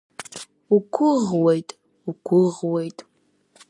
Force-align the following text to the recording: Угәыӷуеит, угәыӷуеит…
Угәыӷуеит, 0.75 1.69
угәыӷуеит… 2.09 2.99